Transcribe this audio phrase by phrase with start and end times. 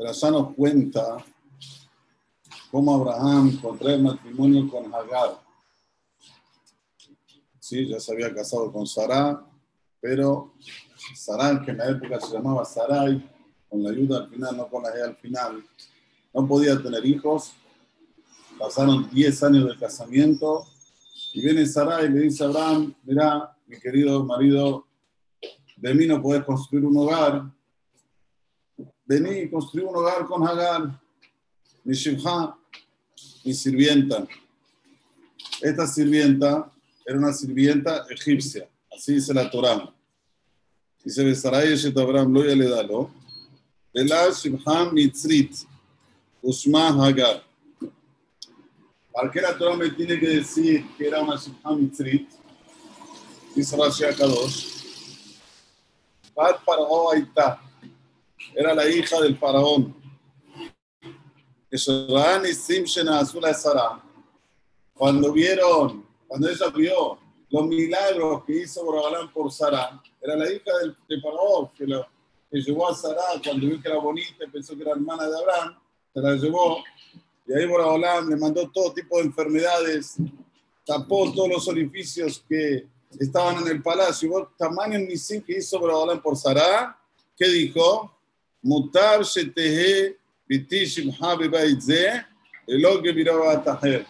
[0.00, 1.18] Pero ya nos cuenta
[2.70, 5.38] cómo Abraham contrae matrimonio con Hagar.
[7.58, 9.44] Sí, ya se había casado con Sarah,
[10.00, 10.54] pero
[11.14, 13.30] Sarai, que en la época se llamaba Sarai,
[13.68, 15.62] con la ayuda al final, no con la E al final,
[16.32, 17.52] no podía tener hijos.
[18.58, 20.64] Pasaron 10 años de casamiento
[21.34, 24.86] y viene Sarai y le dice a Abraham, mira, mi querido marido,
[25.76, 27.59] de mí no puedes construir un hogar.
[29.10, 30.88] Vení y construir un hogar con Hagar,
[31.82, 32.56] mi Shimha,
[33.44, 34.24] mi sirvienta.
[35.60, 36.70] Esta sirvienta
[37.04, 39.92] era una sirvienta egipcia, así dice la Torah.
[41.02, 43.10] Dice, Besaray Eshet Abraham lo le dalo,
[43.92, 45.56] Vela Shimha Mitzrit,
[46.40, 47.42] Ushma Hagar.
[49.12, 52.30] ¿Para qué la Torah me tiene que decir que era una Shimha Mitzrit?
[53.56, 54.68] Dice Rashi Akadosh.
[56.32, 57.69] Bat Parao Aita.
[58.54, 59.94] Era la hija del faraón.
[64.94, 67.18] Cuando vieron, cuando ella vio
[67.50, 72.06] los milagros que hizo Borobalán por Sara, era la hija del, de Faraón que, lo,
[72.50, 75.78] que llevó a Sara cuando vio que era bonita pensó que era hermana de Abraham,
[76.12, 76.78] se la llevó.
[77.46, 80.16] Y ahí Borobalán le mandó todo tipo de enfermedades,
[80.84, 82.86] tapó todos los orificios que
[83.18, 84.28] estaban en el palacio.
[84.28, 86.96] Y vos, tamaño misil que hizo Borobalán por Sara,
[87.36, 88.12] ¿qué dijo?
[88.62, 90.16] Mutar shetehe
[90.48, 92.24] bitishim habibaitze,
[92.66, 94.06] el que miraba a Tajer.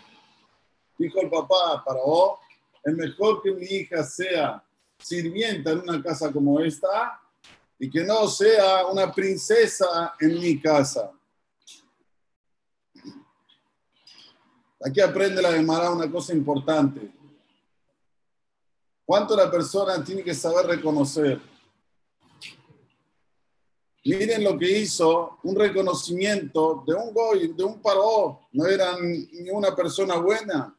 [0.98, 2.39] Dijo el papá para vos,
[2.84, 4.62] es mejor que mi hija sea
[4.98, 7.20] sirvienta en una casa como esta
[7.79, 11.11] y que no sea una princesa en mi casa.
[14.85, 17.11] Aquí aprende la Gemara una cosa importante.
[19.05, 21.41] ¿Cuánto la persona tiene que saber reconocer?
[24.05, 28.48] Miren lo que hizo, un reconocimiento de un goy, de un paró.
[28.52, 30.74] No era ni una persona buena.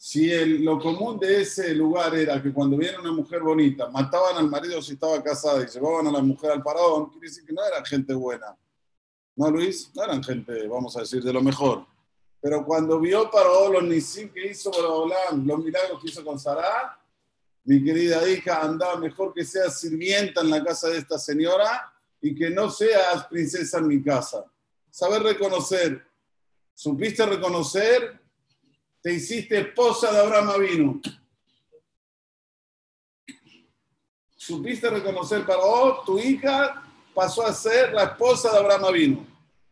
[0.00, 0.30] Si
[0.60, 4.80] lo común de ese lugar era que cuando viene una mujer bonita, mataban al marido
[4.80, 7.84] si estaba casada y llevaban a la mujer al faraón, quiere decir que no era
[7.84, 8.56] gente buena.
[9.34, 9.90] ¿No, Luis?
[9.94, 11.84] No eran gente, vamos a decir, de lo mejor.
[12.40, 16.97] Pero cuando vio Paró los nisim que hizo Borobolán, los milagros que hizo con Sarah,
[17.68, 22.34] mi querida hija, anda mejor que seas sirvienta en la casa de esta señora y
[22.34, 24.44] que no seas princesa en mi casa.
[24.90, 26.04] Saber reconocer.
[26.74, 28.18] ¿Supiste reconocer?
[29.00, 31.00] te hiciste esposa de Abraham Avinu.
[34.36, 36.82] Supiste reconocer para vos, tu hija
[37.14, 39.26] pasó a ser la esposa de Abraham Avinu.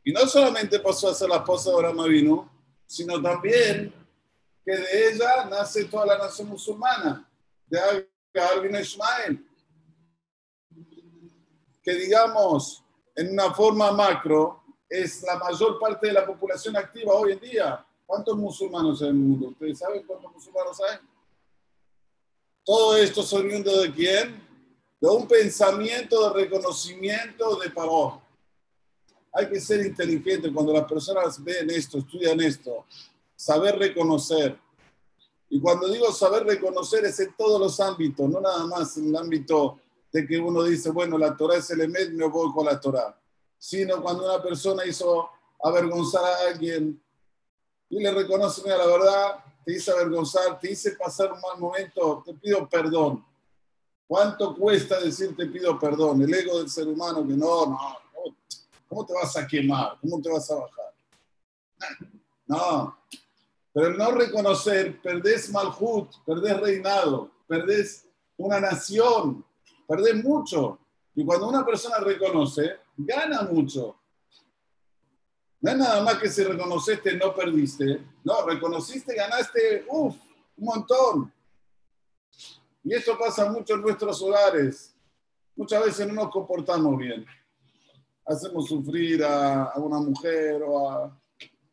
[0.04, 2.48] Y no solamente pasó a ser la esposa de Abraham Avinu,
[2.86, 3.92] sino también
[4.64, 7.28] que de ella nace toda la nación musulmana,
[7.66, 9.49] de Agar bin.
[11.82, 12.82] Que digamos,
[13.15, 17.84] en una forma macro, es la mayor parte de la población activa hoy en día.
[18.04, 19.49] ¿Cuántos musulmanos hay en el mundo?
[19.49, 20.99] ¿Ustedes saben cuántos musulmanos hay?
[22.65, 24.47] Todo esto es oriundo de quién?
[25.00, 28.22] De un pensamiento de reconocimiento de paró.
[29.33, 32.87] Hay que ser inteligente cuando las personas ven esto, estudian esto,
[33.34, 34.59] saber reconocer.
[35.48, 39.16] Y cuando digo saber reconocer es en todos los ámbitos, no nada más en el
[39.16, 39.78] ámbito
[40.12, 43.18] de que uno dice, bueno, la Torah es el Emet, me voy con la Torah.
[43.58, 45.28] Sino cuando una persona hizo
[45.62, 47.00] avergonzar a alguien,
[47.88, 52.22] y le reconoce, mira, la verdad, te hice avergonzar, te hice pasar un mal momento,
[52.24, 53.24] te pido perdón.
[54.06, 56.22] ¿Cuánto cuesta decir te pido perdón?
[56.22, 57.78] El ego del ser humano que no, no,
[58.88, 59.98] ¿cómo te vas a quemar?
[60.00, 60.94] ¿Cómo te vas a bajar?
[62.46, 62.96] No,
[63.76, 69.44] pero el no reconocer, perdés malhut, perdés reinado, perdés una nación,
[69.87, 70.78] perdés mucho.
[71.14, 74.00] Y cuando una persona reconoce, gana mucho.
[75.60, 78.00] No es nada más que si reconociste, no perdiste.
[78.25, 80.16] No, reconociste, ganaste, uff,
[80.56, 81.34] un montón.
[82.83, 84.97] Y eso pasa mucho en nuestros hogares.
[85.54, 87.27] Muchas veces no nos comportamos bien.
[88.24, 91.21] Hacemos sufrir a, una mujer o a...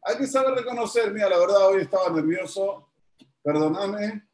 [0.05, 2.89] Hay que saber reconocer, mira, la verdad hoy estaba nervioso,
[3.41, 4.27] perdóname,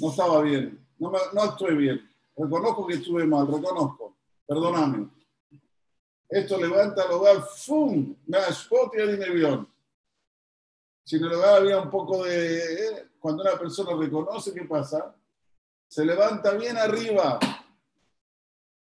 [0.00, 2.10] no estaba bien, no, no actué bien.
[2.36, 4.16] Reconozco que estuve mal, reconozco,
[4.46, 5.08] perdóname.
[6.28, 8.14] Esto levanta el hogar, ¡fum!
[8.26, 9.66] Me y bien.
[11.04, 12.58] Si en el hogar había un poco de.
[12.58, 15.14] Eh, cuando una persona reconoce, ¿qué pasa?
[15.88, 17.38] Se levanta bien arriba.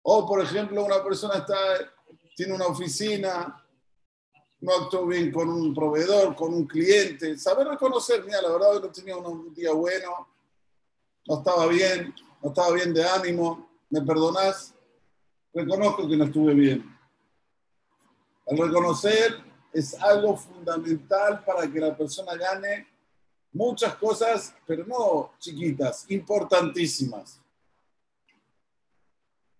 [0.02, 1.56] O, por ejemplo, una persona está,
[2.34, 3.65] tiene una oficina,
[4.66, 7.38] no actuó bien con un proveedor, con un cliente.
[7.38, 10.26] Saber reconocer, mira, la verdad, no tenía un día bueno,
[11.24, 14.74] no estaba bien, no estaba bien de ánimo, ¿me perdonás?
[15.54, 16.98] Reconozco que no estuve bien
[18.44, 19.36] El reconocer
[19.72, 22.88] es algo fundamental para que la persona gane
[23.52, 27.40] muchas cosas, pero no chiquitas, importantísimas.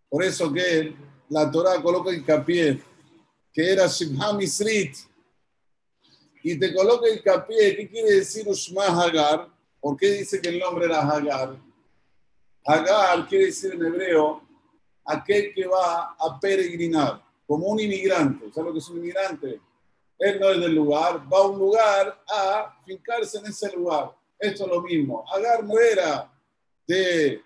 [0.09, 0.97] Por eso que
[1.29, 2.83] la Torah coloca hincapié
[3.57, 4.95] que era Shibha Misrit
[6.43, 9.49] y te coloca hincapié, ¿qué quiere decir Ushma Hagar?
[9.81, 11.57] ¿Por qué dice que el nombre era Hagar?
[12.67, 14.43] Hagar quiere decir en hebreo
[15.07, 18.53] aquel que va a peregrinar, como un inmigrante.
[18.53, 19.59] ¿Sabes lo que es un inmigrante?
[20.19, 24.15] Él no es del lugar, va a un lugar a fincarse en ese lugar.
[24.39, 25.25] Esto es lo mismo.
[25.33, 26.31] Agar no era
[26.87, 27.43] de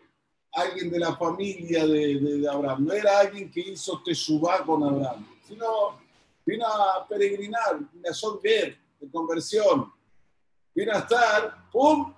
[0.52, 6.00] alguien de la familia de, Abraham, no era alguien que hizo Teshuvah con Abraham, sino
[6.46, 9.92] vino a peregrinar, vino a ver de conversión.
[10.72, 12.14] Vino a estar, ¡pum!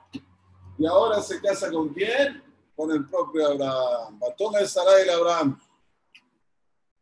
[0.79, 2.43] Y ahora se casa con quién?
[2.77, 4.19] Con el propio Abraham.
[4.19, 5.59] Batón de Sarai el Abraham.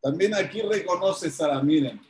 [0.01, 2.01] También aquí reconoce Sara, miren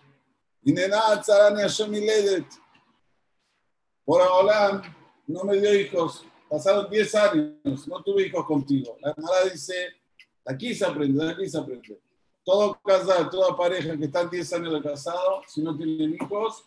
[4.06, 4.82] por Abraham
[5.26, 8.98] no me dio hijos, pasaron 10 años, no tuve hijos contigo.
[9.02, 9.74] La hermana dice,
[10.46, 12.00] aquí se aprende, aquí se aprende.
[12.44, 16.64] Todo casado, toda pareja que están 10 años de casado, si no tienen hijos,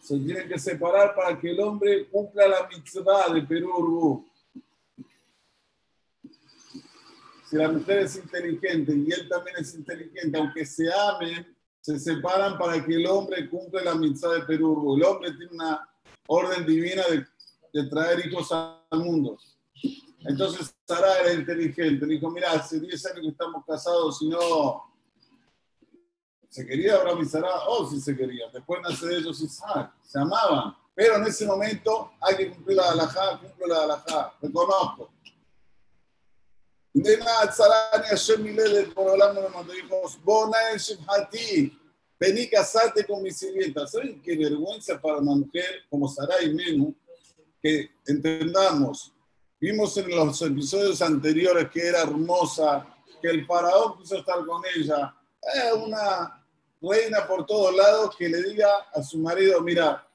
[0.00, 4.26] se tienen que separar para que el hombre cumpla la mitzvah de Perú
[7.44, 12.56] Si la mujer es inteligente y él también es inteligente, aunque se amen, se separan
[12.58, 14.96] para que el hombre cumpla la mitzvah de Perú.
[14.96, 15.88] El hombre tiene una
[16.26, 17.02] orden divina
[17.72, 19.38] de, traer hijos al mundo.
[20.24, 22.06] Entonces Sara era inteligente.
[22.06, 24.84] Le dijo, mira, hace 10 años que estamos casados y no...
[26.48, 27.48] ¿Se quería Abraham y Sara?
[27.68, 28.50] Oh, sí se querían.
[28.52, 29.92] Después nace de ellos Isaac.
[30.02, 30.74] Se amaban.
[30.94, 34.34] Pero en ese momento hay que cumplir la halajá, cumplo la halajá.
[34.42, 35.10] Reconozco.
[38.94, 41.72] por hablando mandó hijos, Bona el
[42.18, 43.86] vení casarte con mi sirvienta.
[43.86, 46.94] ¿Saben qué vergüenza para una mujer como Sarai Menú?
[47.62, 49.12] Que entendamos,
[49.60, 52.86] vimos en los episodios anteriores que era hermosa,
[53.20, 55.14] que el faraón quiso estar con ella.
[55.42, 56.42] Es una
[56.80, 60.06] reina por todos lados que le diga a su marido, mira,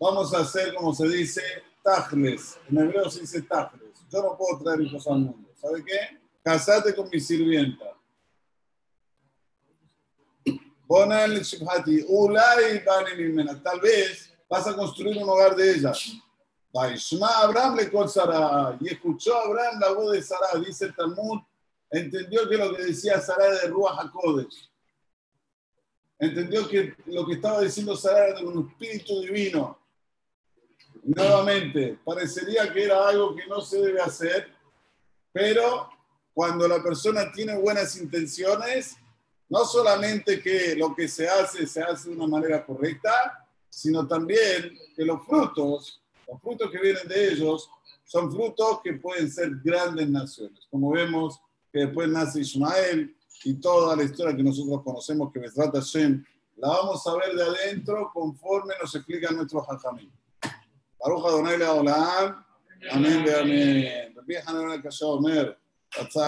[0.00, 1.42] vamos a hacer como se dice,
[1.82, 2.58] tajles.
[2.70, 3.90] En hebreo se dice tajles.
[4.10, 5.48] Yo no puedo traer hijos al mundo.
[5.60, 6.18] ¿Sabe qué?
[6.42, 7.84] Casate con mi sirvienta.
[13.62, 15.92] Tal vez vas a construir un hogar de ella.
[16.74, 21.40] Abraham le Sara y escuchó a Abraham la voz de Sara, dice el Talmud,
[21.90, 24.70] entendió que lo que decía Sara de Ruach HaKodesh.
[26.18, 29.78] Entendió que lo que estaba diciendo Sara era de un espíritu divino.
[31.02, 34.48] Nuevamente, parecería que era algo que no se debe hacer,
[35.32, 35.90] pero
[36.32, 38.96] cuando la persona tiene buenas intenciones,
[39.48, 44.78] no solamente que lo que se hace se hace de una manera correcta, sino también
[44.96, 47.68] que los frutos, los frutos que vienen de ellos,
[48.04, 50.66] son frutos que pueden ser grandes naciones.
[50.70, 51.40] Como vemos
[51.72, 56.24] que después nace Ismael y toda la historia que nosotros conocemos que Besrat Hashem,
[56.56, 60.12] la vamos a ver de adentro conforme nos explica nuestro Jajamín.
[60.98, 62.44] Baruch Adonai Leolam.
[62.90, 64.14] Amén, amén.